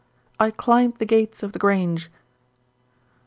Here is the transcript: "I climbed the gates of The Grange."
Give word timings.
"I 0.39 0.49
climbed 0.49 0.97
the 0.97 1.05
gates 1.05 1.43
of 1.43 1.51
The 1.53 1.59
Grange." 1.59 2.09